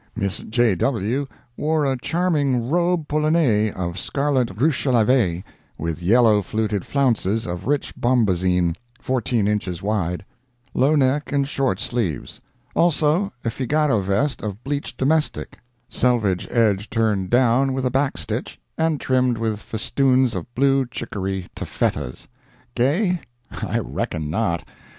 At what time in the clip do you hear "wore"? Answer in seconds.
1.55-1.85